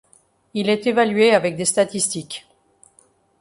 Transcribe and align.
Il 0.55 0.69
est 0.71 0.87
évalué 0.87 1.29
avec 1.35 1.55
des 1.55 1.63
statistiques. 1.65 2.47